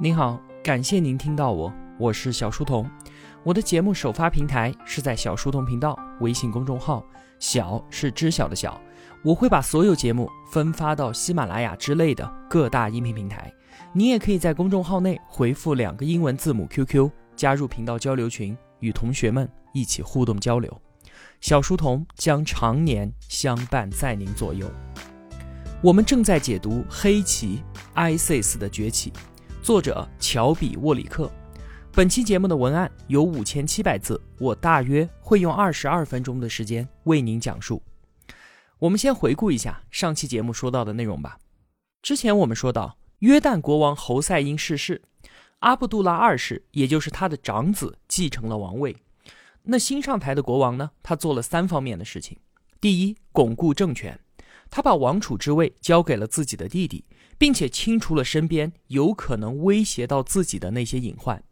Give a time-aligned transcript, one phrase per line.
[0.00, 2.88] 您好，感谢您听到我，我是小书童。
[3.42, 7.04] 我的节目首发平台是在小书童频道微信公众号，
[7.40, 8.80] 小是知晓的小。
[9.24, 13.52] 我会把所有节目分发到喜马拉雅之类的各大音频平台。
[13.92, 20.80] 你也可以在公众号内回复两个英文字母 QQ，加入频道交流群，与同学们一起互动交流。
[21.40, 24.70] 小书童将常年相伴在您左右。
[25.82, 27.64] 我们正在解读黑旗
[27.96, 29.12] ISIS 的崛起。
[29.62, 31.30] 作者乔比沃里克。
[31.92, 37.82] 本期节目的文案有五千七百字，我大约会用二十二分钟的时间为您讲述。
[38.78, 41.38] 我们先回顾一下上期节目说到的内容吧。
[42.00, 45.02] 之前我们说到，约旦国王侯赛因逝世，
[45.58, 48.96] 阿卜杜拉二世，也就是他的长子继承了王位。
[49.64, 52.38] 那新上台的国王呢，他做了三方面的事情：
[52.80, 54.18] 第一，巩固政权，
[54.70, 57.04] 他把王储之位交给了自己的弟弟。
[57.38, 61.42] 并且清除了身边有可能威胁到自己的那些隐患。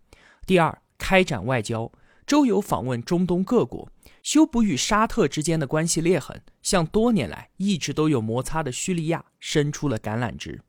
[0.45, 1.91] 第二，开展外交，
[2.27, 3.89] 周游访问中东各国，
[4.23, 10.61] 修补与沙特之间的关系裂痕，向多年来一直都有摩擦的叙利亚伸出了橄榄枝。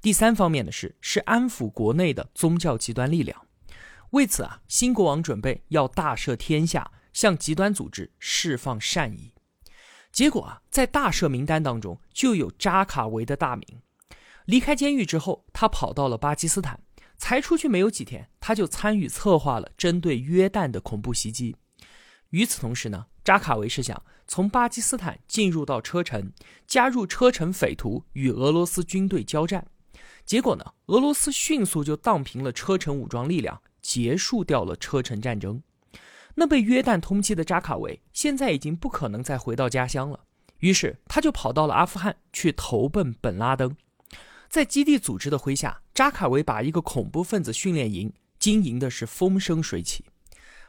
[0.00, 3.46] 第三方面的是是安抚国内的宗教极端力量。
[4.10, 9.32] 为此啊，新国王准备要大赦天下，向极端组织释放善意。
[10.12, 13.66] 结果啊，在大赦名单当中就有扎卡维的大名。
[14.44, 16.80] 离开监狱之后，他跑到了巴基斯坦。
[17.16, 21.56] 才出去没有几天，他就参与策划了针对约旦的恐怖袭击。
[22.30, 26.32] 与此同时呢，扎卡维是想从巴基斯坦进入到车臣，
[26.66, 29.64] 加入车臣匪徒与俄罗斯军队交战。
[30.26, 35.62] 结果呢，俄罗斯迅速就荡平了车臣武装力量，结束掉了车臣战争。
[36.34, 40.24] 那被约旦通缉的扎卡维现在已经不可能再回到家乡了，
[40.58, 43.74] 于是他就跑到了阿富汗去投奔本拉登。
[44.54, 50.04] 在基地组织的麾下，扎卡维把一个恐怖分子训练营经营的是风生水起。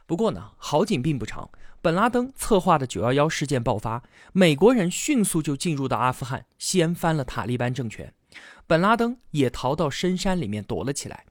[0.08, 1.48] 不过呢，好景并不长，
[1.84, 4.02] 本拉登策划的九幺幺事件爆发，
[4.34, 8.12] 美国人迅速就进入到阿富汗，掀翻了塔利班政权。
[8.66, 11.24] 本拉登也逃到深山里面躲了起来。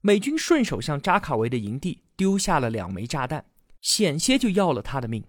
[0.00, 3.44] 美军顺手向扎卡维的营地丢下了两枚炸弹，
[3.80, 5.22] 险些就要了他的命。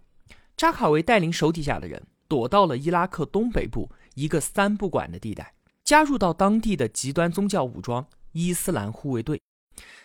[0.58, 5.54] 扎卡维带领手底下的人躲到了伊拉克东北部一个三不管的地带。
[5.84, 9.42] 加入到当地的极端宗教武装伊斯兰护卫队，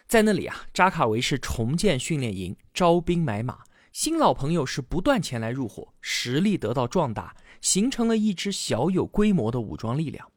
[0.09, 3.60] 在那里啊，扎卡维是重建训练营，招兵买马，
[3.92, 10.31] 新老朋友是不断前来入伙，实力得到壮大，形成了一支小有规模的武装力量。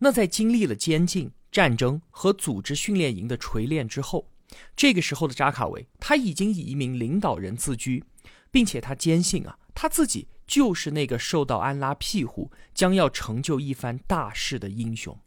[0.00, 4.28] 那在经历了监禁、战争和组织训练营的锤炼之后，
[4.74, 8.02] 这个时候的扎卡维他已经以一名领导人自居，
[8.50, 10.26] 并且他坚信啊，他自己。
[10.46, 15.18] 就是那个受到安拉庇护，将要成就一番大事的英雄。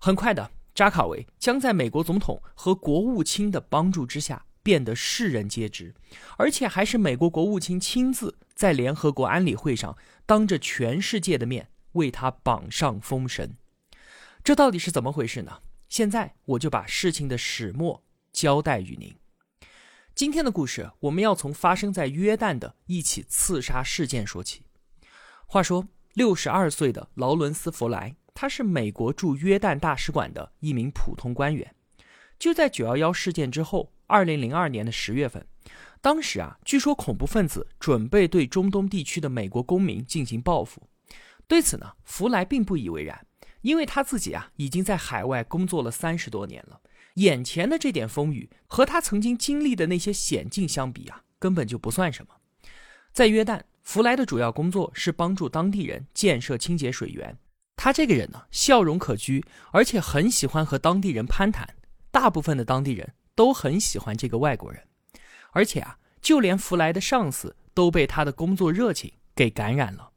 [0.00, 5.94] 很快的，扎卡维将在美国总统和国务卿的帮助之下变得世人皆知，
[6.36, 13.56] 而且还是美国国务卿亲自在联合国安理会上当着全世界的面为他榜上封神。
[14.44, 15.60] 这到底是怎么回事呢？
[15.88, 19.14] 现在我就把事情的始末交代于您。
[20.18, 24.64] 今天的故事，我们要从发生在约旦的一起刺杀事件说起。
[25.46, 31.72] 话说，六十二岁的劳伦斯·弗莱，他是美国驻约旦大使馆的一名普通官员。
[32.36, 35.46] 就在九幺幺事件之后，二零零二年的十月份，
[36.00, 40.82] 当时啊，据说恐怖分子准备对中东地区的美国公民进行报复。
[41.46, 43.24] 对此呢，弗莱并不以为然，
[43.60, 46.80] 因为他自己啊，已经在海外工作了三十多年了。
[47.18, 52.34] 眼前的这点风雨和他曾经经历的那些险境相比啊，根本就不算什么。
[53.12, 57.36] 在约旦，弗莱的主要工作是帮助当地人建设清洁水源。
[57.74, 59.42] 他这个人呢，笑容可掬，
[59.72, 61.68] 而且很喜欢和当地人攀谈。
[62.10, 64.82] 大部分的当地人都很喜欢这个外国人，
[65.50, 70.10] 而且啊，就连弗莱的上司都被他的工作热情给感染了。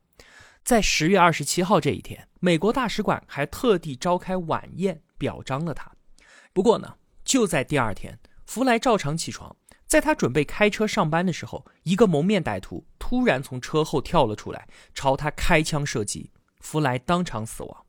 [0.64, 5.92] 在十月二十七号这一天，美国大使馆还特地召开晚宴表彰了他。
[6.54, 9.56] 不过呢，就在第二天，弗莱照常起床，
[9.88, 17.86] 在他准备开车上班的时候，一个蒙面歹徒突然从车后跳了出来，朝他开枪射击，弗莱当场死亡。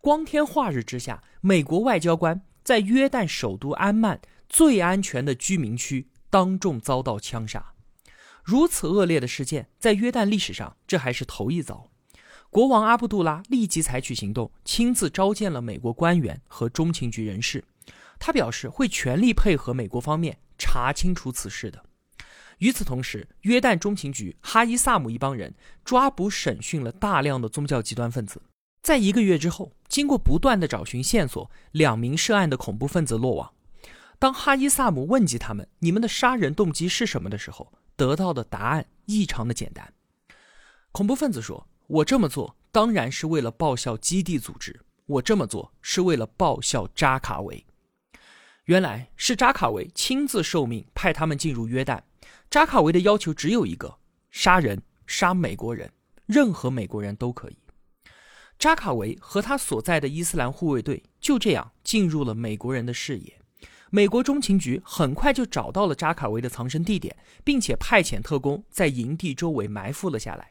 [0.00, 7.72] 光天化日之下，美国外交官在约旦首都安曼最安全的居民区当众遭到枪杀，
[8.44, 11.88] 如此恶劣的事件在约旦历史上这还是头一遭。
[12.50, 17.64] 国王阿卜杜拉立即采取行动，亲自召见了美国官员和中情局人士。
[18.18, 21.84] 他表示会全力配合美国方面查清楚此事的。
[22.58, 25.54] 与此同时，约旦中情局哈伊萨姆一帮人
[25.84, 28.40] 抓捕审讯了大量的宗教极端分子。
[28.82, 33.52] 在一个月之后，经过不断的找寻线索，两名涉案的恐怖分子落网。
[34.18, 39.92] 当哈伊萨姆问及他们“你们的杀人动机是什么”的时候，得到的答案异常的简单。
[40.92, 47.66] 恐怖分子说：“我这么做当然是为了报效基地组织，我这么做是为了报效扎卡维。”
[48.66, 52.00] 原来是扎卡维亲自受命派他们进入约旦。
[52.50, 53.96] 扎卡维的要求只有一个：
[54.32, 55.88] 杀人，杀美国人，
[56.26, 57.56] 任何美国人都可以。
[58.58, 63.40] 扎卡维和他所在的伊斯兰护卫队就这样进入了美国人的视野。
[63.90, 70.50] 美国中情局很快就找到了扎卡维的藏身地点，并且派遣特工在营地周围埋伏了下来。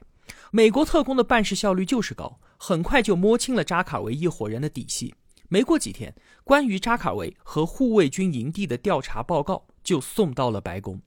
[0.51, 5.13] 美国特工的办事效率就是高，很快就摸清了扎卡维一伙人的底细。
[5.47, 6.13] 没过几天，
[6.43, 11.01] 关于扎卡维和护卫军营地的调查报告就送到了白宫。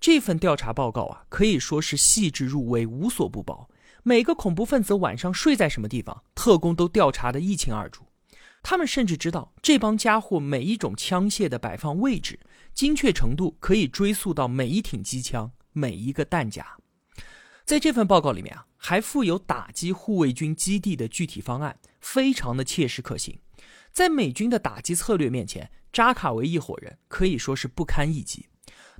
[0.00, 3.68] 这份调查报告啊，可以说是细致入微，无所不包。
[4.02, 8.06] 每个恐怖分子晚上睡在什么地方，特工都调查得一清二楚。
[8.62, 12.40] 他们甚至知道这帮家伙每一种枪械的摆放位置，
[12.74, 16.66] 精确程度可以追溯到每一挺机枪、每一个弹夹。
[17.64, 23.38] 在这份报告里面啊，还附有打击护卫军基地的具体方案，非常的切实可行。
[24.00, 28.48] 在美军的打击策略面前，扎卡维一伙人可以说是不堪一击。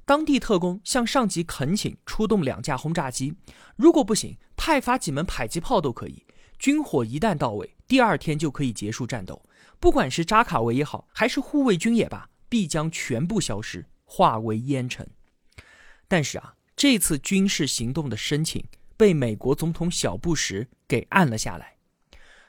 [0.05, 3.35] 当地特工向上级恳请出动两架轰炸机，
[3.76, 6.26] 如果不行，派发几门迫击炮都可以。
[6.58, 9.43] 军火一旦到位，第二天就可以结束战斗。
[9.79, 15.08] 不管是扎卡维也好，还是护卫军也罢，必将全部消失，化为烟尘。
[16.08, 18.62] 但是啊，这次军事行动的申请
[18.99, 21.79] 被美国总统小布什给按了下来。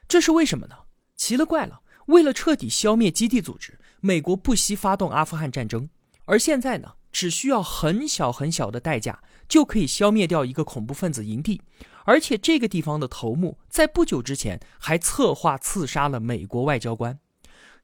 [0.06, 0.76] 这是为什么呢？
[1.16, 5.90] 奇了怪了，为了彻底消灭基地组织，美国不惜发动阿富汗战争，
[6.26, 6.94] 而现在呢？
[7.12, 11.62] 只需要很小很小的代价，就可以消灭掉一个恐怖分子营地，
[12.06, 17.20] 而且这个地方的头目在不久之前还策划刺杀了美国外交官。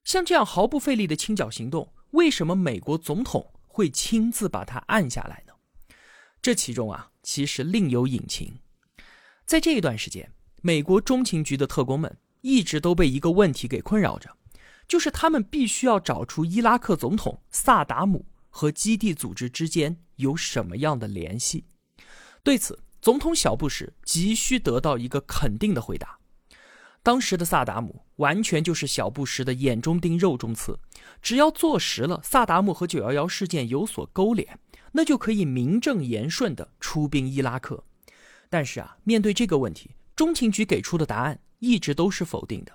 [0.05, 5.51] 像这样毫不费力的清剿行动，为什么美国总统会亲自把它按下来呢？
[6.41, 8.57] 这其中啊，其实另有隐情。
[9.45, 10.31] 在这一段时间，
[10.61, 14.35] 美国中情局的特工们一直都被一个问题给困扰着，
[14.87, 18.25] 就是他们必须要找出伊拉克总统萨达姆。
[18.49, 21.65] 和基地组织之间有什么样的联系？
[22.41, 26.17] 对此，总统小布什急需得到一个肯定的回答。
[27.03, 30.79] 当时的萨达姆完全就是小布什的眼中钉、肉中刺，
[31.21, 34.59] 只要坐实了萨达姆和九幺幺事件有所勾连，
[34.93, 37.83] 那就可以名正言顺的出兵伊拉克。
[38.49, 42.71] 但是啊，面对这个问题，中情局给出的答案一直都是否定的。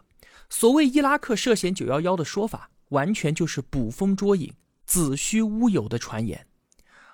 [0.49, 4.53] 所谓伊拉克涉嫌九幺幺的说法，完全就是捕风捉影。
[4.85, 6.47] 子虚乌有的传言，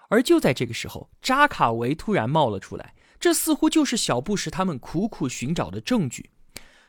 [0.08, 6.30] 而就在这个时候，扎卡维突然冒了出来，这似乎就是小布什他们苦苦寻找的证据。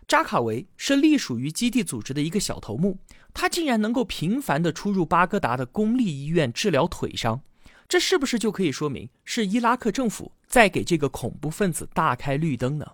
[0.08, 2.98] 扎卡维是隶属于基地组织的一个小头目，
[3.36, 7.40] 他竟然能够频繁的出入巴格达的公立医院治疗腿伤，
[7.88, 12.94] 这是不是就可以说明是伊拉克政府在给这个恐怖分子大开绿灯呢？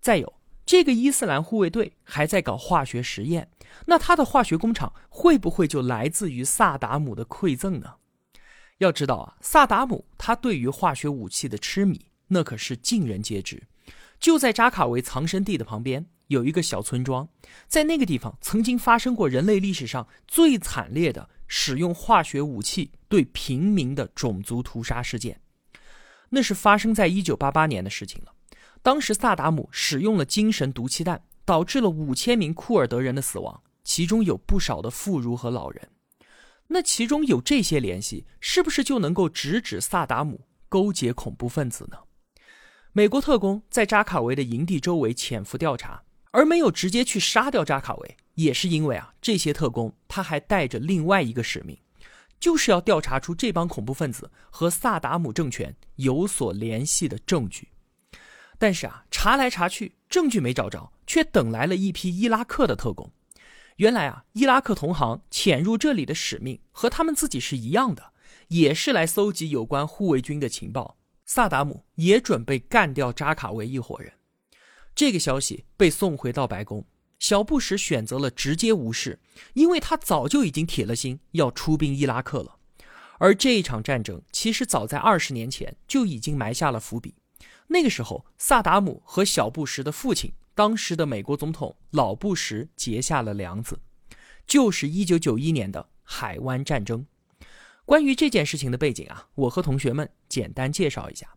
[0.00, 0.39] 再有。
[0.70, 3.50] 这个伊斯兰护卫队还在搞化学实验，
[3.86, 7.94] 那他的化学工厂会不会就来自于萨达姆的馈赠呢？
[8.78, 13.64] 要知道啊，萨达姆他对于化学武器的痴迷，那可是尽人皆知。
[14.20, 17.28] 就在扎卡维藏身地的旁边有一个小村庄，
[17.66, 25.40] 在那个地方曾经发生过人类历史上最惨烈的使用化学武器对平民的种族屠杀事件，
[26.28, 28.30] 那是发生在一九八八年的事情了。
[28.82, 35.88] 当时萨达姆使用了精神毒气弹，导致了五千名库尔德人的死亡，其中有不少的妇孺和老人。
[36.68, 41.98] 那其中有这些联系，是不是就能够直指萨达姆勾结恐怖分子呢？
[42.92, 51.76] 美国特工在扎卡维的营地周围潜伏调查，而没有直接去杀掉扎卡维，也是因为啊，这些特工他还带着另外一个使命，
[52.38, 57.68] 就是要调查出这帮恐怖分子和萨达姆政权有所联系的证据。
[58.60, 63.10] 但是啊，查来查去，证据没找着，却等来了一批伊拉克的特工。
[63.76, 68.12] 原来啊，伊拉克同行潜入这里的使命和他们自己是一样的，
[68.48, 70.98] 也是来搜集有关护卫军的情报。
[71.24, 74.12] 萨达姆也准备干掉扎卡维一伙人。
[74.94, 76.84] 这个消息被送回到白宫，
[77.18, 79.18] 小布什选择了直接无视，
[79.54, 82.58] 因为他早就已经铁了心要出兵伊拉克了。
[83.18, 87.14] 而这一场战争其实早在二十年前就已经埋下了伏笔。
[87.72, 93.78] 那个时候，萨达姆和小布什的父亲，当时的美国总统老布什结下了梁子，
[94.44, 97.06] 就是1991年的海湾战争。
[97.84, 101.32] 关于这件事情的背景啊，我和同学们简单介绍一下：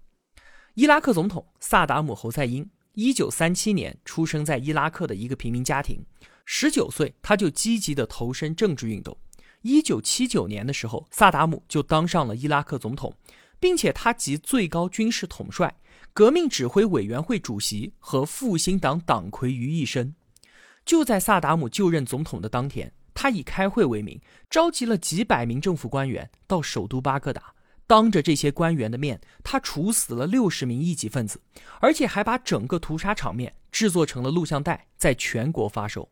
[0.73, 6.03] 伊拉克总统萨达姆侯赛因一九三七年出生在伊拉克的一个平民家庭，
[6.45, 9.15] 十九岁他就积极的投身政治运动。
[9.61, 13.15] 一九七九年的时候，萨达姆就当上了伊拉克总统，
[13.59, 15.75] 并且他集最高军事统帅、
[16.15, 20.13] 革命指挥委员会主席和复兴党党魁于一身。
[20.86, 27.55] 就在萨达姆就任总统的当天，他以开会为名，召集了几百名政府官员到首都巴格达。
[27.88, 31.41] 当着这些官员的面，他处死了六十名异己分子，
[31.79, 36.08] 而且还把整个屠杀场面制作成了录像带，在全国发售。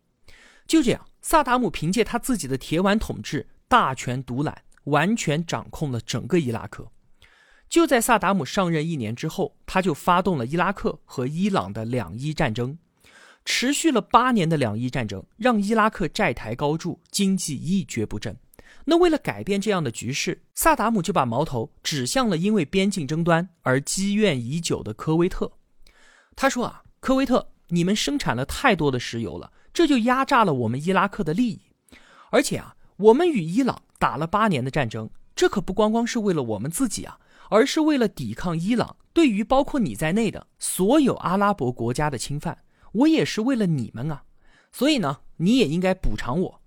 [0.66, 6.92] 就这样，萨达姆凭借他自己的铁腕统治，大权独揽，完全掌控了整个伊拉克。
[7.72, 12.78] 就在萨达姆上任一年之后，他就发动了伊拉克和伊朗的两伊战争，
[13.46, 18.36] 持续了八年的两伊战争，让伊拉克债台高筑，经济一蹶不振。
[18.84, 25.50] 那为了改变这样的局势，萨达姆就把矛头指向了因为边境争端而积怨已久的科威特。
[26.36, 31.62] 他说：“啊，科威特，你们生产了太多的石油了，这就压榨了我们伊拉克的利益。
[32.32, 37.18] 而且啊，我们与伊朗打了八年的战争，这可不光光是为了我们自己啊，
[37.52, 42.58] 而是为了抵抗伊朗对于包括你在内的所有阿拉伯国家的侵犯。
[42.94, 44.24] 我也是为了你们啊，
[44.72, 46.62] 所以呢，你也应该补偿我。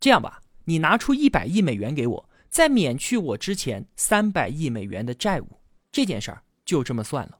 [0.00, 7.38] 这样吧。”你拿出一百亿美元给我，再免去我之前三百亿美元的债务，这件事儿就这么算了。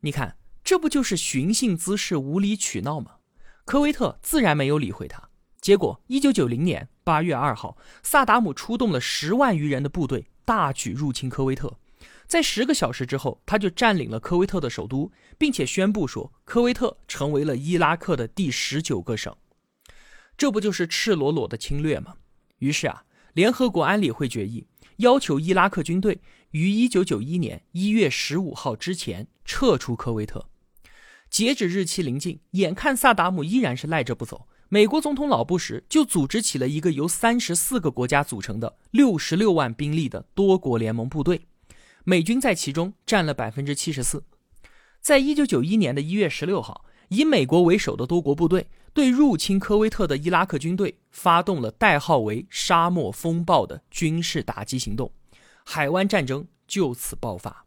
[0.00, 3.12] 你看，这不就是寻衅滋事、无理取闹吗？
[3.64, 5.30] 科威特自然没有理会他。
[5.62, 11.78] 结果，一九九零年八月二号，萨达姆出动了十万余人的部队，大举入侵科威特。
[12.26, 19.34] 在十个小时之后，他就占领了科威特的首都，并且宣布说，科威特成为了伊拉克的第十九个省。
[20.36, 22.16] 这不就是赤裸裸的侵略吗？
[22.58, 23.04] 于是啊，
[23.34, 24.66] 联合国安理会决议
[24.96, 30.48] 要求伊拉克军队于一九九一年一月十五号之前撤出科威特。
[31.30, 41.46] 截止日期临近，眼看萨达姆依然是赖着不走，美国总统老布什就组织起了一个由三十四个国家组成的六十六万兵力的多国联盟部队，
[42.08, 44.22] 美军在其中占了百分之七十四。
[45.00, 48.68] 在一九九一年的一月十六号，以美国为首的多国部队。
[48.94, 55.12] 对入侵科威特的伊拉克军队发动了代号为“沙漠风暴”的军事打击行动，
[55.66, 57.66] 海湾战争就此爆发。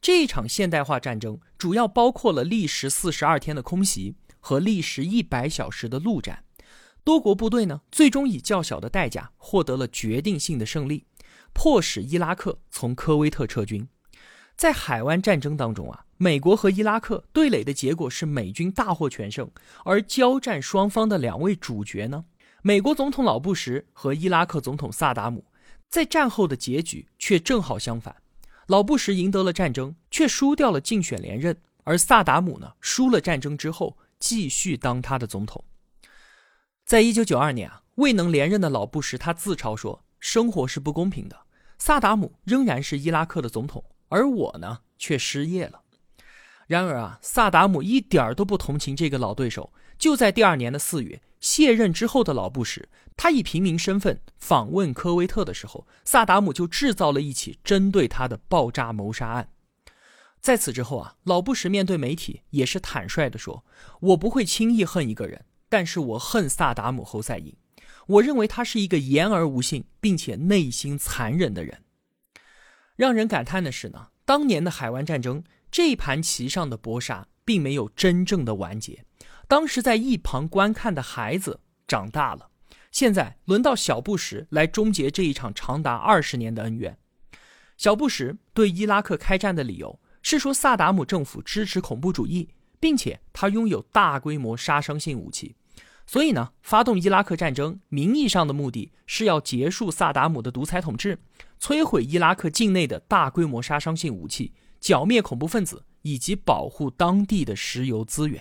[0.00, 6.42] 这场现代化战争主要包括了历时四十二天的空袭和历时一百小时的陆战。
[7.04, 11.04] 多国部队呢，最终以较小的代价获得了决定性的胜利，
[11.52, 13.88] 迫使伊拉克从科威特撤军。
[14.56, 16.04] 在海湾战争当中啊。
[16.20, 19.48] 美国和伊拉克对垒的结果是美军大获全胜，
[19.84, 22.24] 而交战双方的两位主角呢，
[22.60, 25.44] 美国总统老布什和伊拉克总统萨达姆，
[25.88, 28.16] 在战后的结局却正好相反。
[28.66, 35.64] 老布什赢得了战争，却输掉了竞选连任；而萨达姆呢，输了战争之后，继续当他的总统。
[36.84, 41.36] 在一九九二年啊，未能连任的老布什他自嘲说：“生活是不公平的，
[41.78, 45.82] 萨达姆仍然是伊拉克的总统，而我呢，却失业了。”
[46.66, 49.72] 然而啊，萨达姆一点儿都不同情这个老对手。
[49.98, 59.48] 就在第二年的四月，卸任之后的老布什，他以平民身份访问科威特的时候，萨达姆就制造了一起针对他的爆炸谋杀案。
[60.40, 63.64] 在此之后啊，老布什面对媒体也是坦率地说
[64.00, 67.56] ：“我不会轻易恨一个人，但是我恨萨达姆侯赛因。
[68.08, 71.84] 我认为他是一个言而无信，并且内心残忍的人。”
[72.96, 75.42] 让人感叹的是呢，当年的海湾战争。
[75.70, 79.04] 这盘棋上的搏杀并没有真正的完结。
[79.46, 82.48] 当时在一旁观看的孩子长大了，
[82.90, 86.96] 现在轮到小布什来终结这一场长达二十年的恩怨。
[87.76, 92.48] 小布什对伊拉克开战的理由是说，萨达姆政府支持恐怖主义，
[92.80, 95.54] 并且他拥有大规模杀伤性武器，
[96.08, 101.18] 所以呢，发动伊拉克战争，名义上的目的是要结束萨达姆的独裁统治，
[101.60, 104.54] 摧毁伊拉克境内的大规模杀伤性武器。
[104.80, 108.40] 剿灭恐怖分子以及保护当地的石油资源。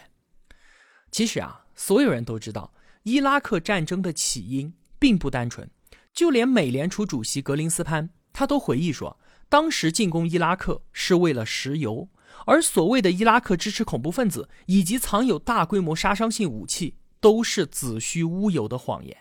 [1.11, 2.71] 其实啊，所有人都知道，
[3.03, 5.69] 伊拉克战争的起因并不单纯。
[6.13, 9.19] 就连美联储主席格林斯潘，他都回忆说，
[9.49, 12.07] 当时进攻伊拉克是为了石油，
[12.45, 19.17] 而所谓的伊拉克支持恐怖分子以及藏有大规模杀伤性武器，都是子虚乌有的谎言。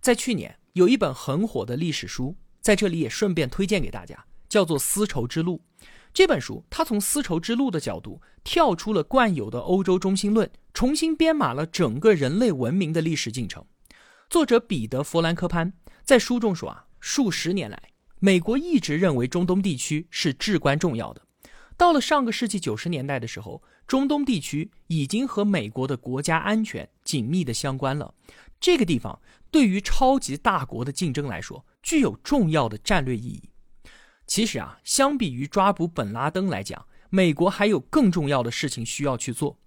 [0.00, 5.62] 在去年，有一本很火的历史书，在这里也顺便推荐给大家，叫做《丝绸之路》。
[6.12, 13.64] 这本书，它从丝绸之路的角度跳出了惯有的欧洲中心论，重新编码了整个人类文明的历史进程。
[14.28, 15.72] 作者彼得·弗兰科潘
[16.04, 17.82] 在书中说：“啊，数十年来，
[18.18, 21.22] 美国一直认为中东地区是至关重要的。
[21.76, 28.14] 到了上个世纪九十年代的时候，中东地区已经和美国的国家安全紧密的相关了。
[28.58, 29.20] 这个地方
[29.50, 33.50] 对于超级大国的竞争来说，具有重要的战略意义。
[34.26, 39.58] 其实啊，相比于抓捕本拉登来讲，美国还有更重要的事情需要去做。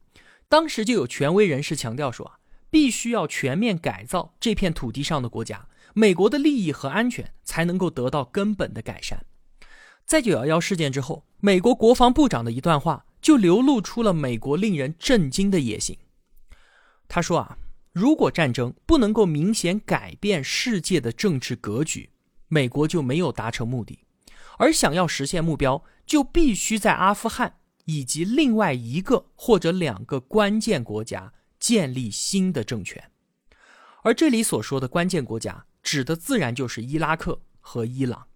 [0.49, 2.39] 当时就有权威人士强调说啊，
[2.71, 9.23] 必须要全面改造这片土地上的国家，美国的利益和安全才能够得到根本的改善。
[10.03, 15.97] 在九幺幺事件之后，美国国防部长的一段话就流露出了美国令人震惊的野心。
[17.07, 17.57] 他说啊，
[17.91, 22.11] 如果战争不能够明显改变世界的政治格局，
[22.49, 23.97] 美国就没有达成目的。
[24.59, 33.09] 而想要实现目标，就必须在阿富汗以及另外一个或者两个关键国家建立新的政权。
[34.03, 38.27] 而这里所说的关键国家，指的自然就是伊拉克和伊朗。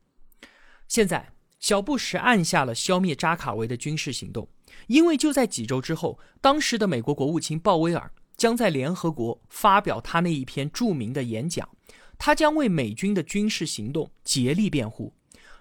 [0.87, 4.49] 现在，小布什按下了消灭扎卡维的军事行动，
[4.87, 11.67] 因为就在几周之后，当时的美国国务卿鲍威尔将在联合国发表他那一篇著名的演讲，
[12.17, 15.13] 他将为美军的军事行动竭力辩护。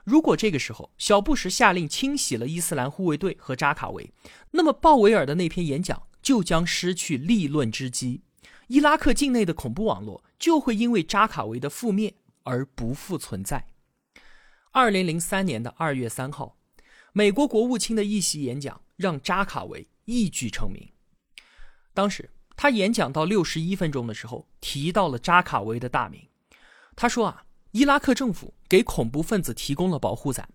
[0.05, 4.11] 如果这个时候小布什下令清洗了伊斯兰护卫队和扎卡维，
[4.53, 8.23] 那么鲍威尔的那篇演讲就将失去立论之机，
[8.69, 13.67] 伊拉克境内的恐怖网络就会因为扎卡维的覆灭而不复存在。
[14.71, 16.57] 二零零三年的二月三号，
[17.13, 20.87] 美国国务卿的一席演讲让扎卡维一举成名。
[21.95, 26.29] 当时他演讲到六十一分钟的时候，提到了扎卡维的大名，
[26.95, 27.45] 他说啊。
[27.73, 30.49] 伊拉克政府给恐怖分子提供了保护伞。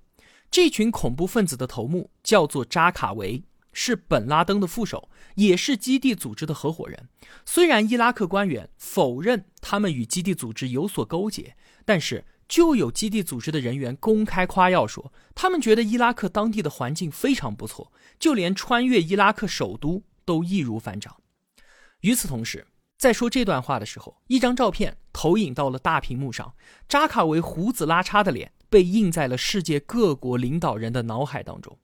[0.49, 7.07] 这群恐怖分子的头目叫做扎卡维，是本拉登的副手，也是基地组织的合伙人。
[7.45, 21.17] 虽然伊拉克官员否认他们与基地组织有所勾结，但是就有基地组织的人员公开夸耀说，他们觉得伊拉克当地的环境非常不错，就连穿越伊拉克首都都易如反掌。
[22.01, 26.53] 与此同时，在说这段话的时候，一张照片投影到了大屏幕上，
[26.87, 31.77] 扎卡维胡子拉碴的脸被印在了世界各国领导人的脑海当中。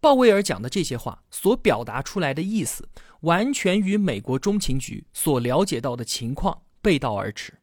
[0.00, 2.88] 鲍威尔讲的这些话所表达出来的意思，
[3.22, 7.57] 完全与美国中情局所了解到的情况背道而驰。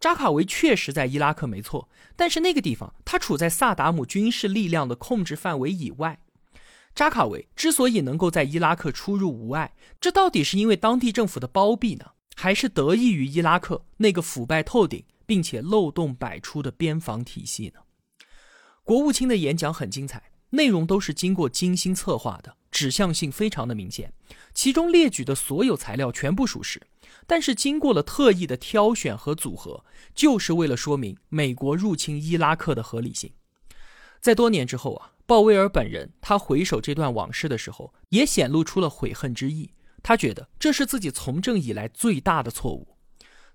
[0.00, 6.20] 扎卡维确实在伊拉克没错，但是那个地方他处在萨达姆军事力量的控制范围以外。
[6.94, 17.80] 扎卡维之所以能够在伊拉克出入无碍，这到底是因为当地政府的包庇呢，还是得益于伊拉克那个腐败透顶并且漏洞百出的边防体系呢？
[18.82, 24.12] 国务卿的演讲很精彩，内容都是经过精心策划的，指向性非常的明显，
[24.54, 26.80] 其中列举的所有材料全部属实，
[27.26, 33.32] 但是经过了特意的挑选和组合，就是为了说明美国入侵伊拉克的合理性。
[34.20, 35.12] 在多年之后啊。
[35.28, 39.70] 鲍威尔本人，他回首这段往事的时候，也显露出了悔恨之意。
[40.02, 42.96] 他觉得这是自己从政以来最大的错误。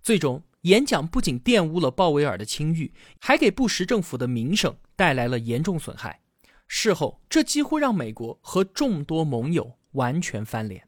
[0.03, 6.19] 最终，演讲不仅玷污了鲍威尔的清誉，还给布什政府的名声带来了严重损害。
[6.67, 10.87] 事后，这几乎让美国和众多盟友完全翻脸。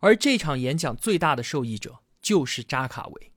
[0.00, 3.32] 而这场演讲最大的受益者就是扎卡维。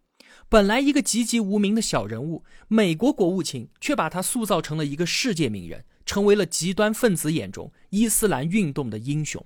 [0.49, 5.85] 本来一个籍籍无名的小人物，美国国务卿却把他塑造成了一个世界名人。
[6.03, 9.45] 成为了极端分子眼中伊斯兰运动的英雄，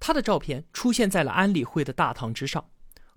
[0.00, 2.70] 他的照片出现在了安理会的大堂之上。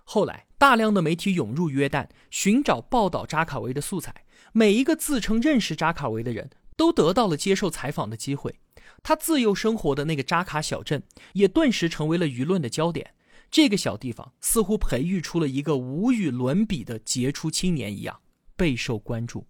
[0.04, 4.24] 后来，大量的媒体涌入约旦，寻找报道扎卡维的素材。
[4.52, 8.58] 每一个自称认识扎卡维的人都得到了接受采访的机会。
[9.02, 11.02] 他自幼生活的那个扎卡小镇
[11.34, 13.12] 也顿时成为了舆论的焦点。
[13.50, 18.20] 这个小地方似乎培育出了一个无与伦比的杰出青年一样，
[18.56, 19.46] 备受关注。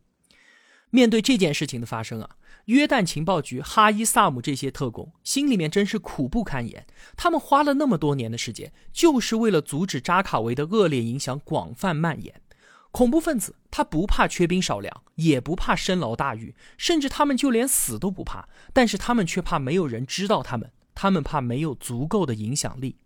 [0.91, 2.31] 面对这件事情的发生啊。
[2.65, 6.85] 约旦情报局、哈伊萨姆这些特工心里面真是苦不堪言。
[7.17, 12.43] 他们花了那么多年的时间，就是为了阻止扎卡维的恶劣影响广泛蔓延。
[12.93, 18.49] 恐怖分子他不怕缺兵少粮，也不怕深牢大狱，甚至他们就连死都不怕。
[18.73, 22.97] 但是他们却怕没有人知道他们，他们怕没有足够的影响力。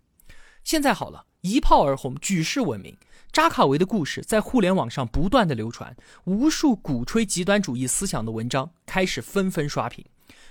[0.63, 2.97] 现在好了，一炮而红，举世闻名。
[3.31, 10.05] 扎卡维的故事在互联网上不断的流传，无数鼓吹极端主义思想的文章开始纷纷刷屏，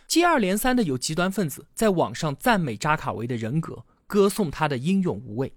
[0.06, 5.54] 接二连三的有极端分子在网上赞美扎卡维的人格，歌颂他的英勇无畏。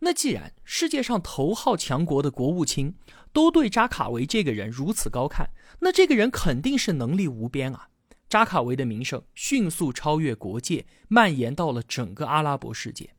[0.00, 2.94] 那既然世界上头号强国的国务卿
[3.32, 7.88] 都对扎卡维这个人如此高看，那这个人肯定是能力无边啊！
[8.28, 13.10] 扎卡维的名声迅速超越国界，蔓延到了整个阿拉伯世界，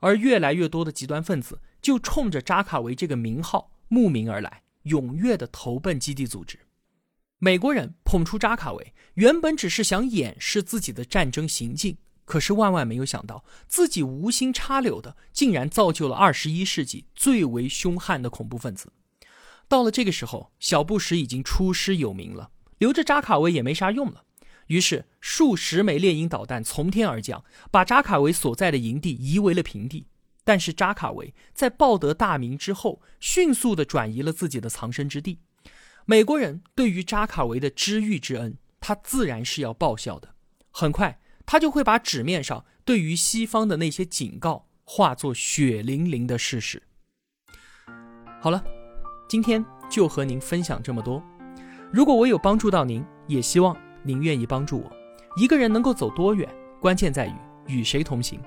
[0.00, 1.60] 而越来越多的极端分子。
[1.82, 6.58] 就冲着扎卡维这个名号慕名而来，踊跃的投奔基地组织。
[7.38, 18.92] 美国人捧出扎卡维，原本只是想掩饰自己的战争行径，可是万万没有想到，自己无心插柳的，竟然造就了二十一世纪最为凶悍的恐怖分子。
[19.68, 24.24] 到了这个时候，小布什已经出师有名了，留着扎卡维也没啥用了。
[24.68, 30.06] 于是，数十枚猎鹰导弹从天而降，把扎卡维所在的营地夷为了平地。
[30.42, 35.40] 但是，扎卡维在报得大名之后，迅速地转移了自己的藏身之地。
[36.06, 40.34] 美国人对于扎卡维的知遇之恩，他自然是要报效的。
[40.70, 41.20] 很快。
[41.46, 46.82] 他就会把纸面上对于西方的那些警告化作血淋淋的事实。
[48.40, 48.62] 好了，
[49.28, 51.22] 今天就和您分享这么多。
[51.92, 54.92] 如果我有帮助到您，也希望您愿意帮助我。
[55.36, 56.48] 一个人能够走多远，
[56.80, 57.34] 关键在于
[57.66, 58.40] 与谁同行。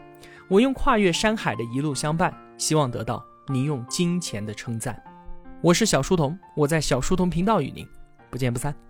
[0.50, 5.02] 我用跨越山海的一路相伴，希望得到您用金钱的称赞。
[5.62, 7.88] 我是小书童，我在小书童频道与您
[8.30, 8.87] 不见不散。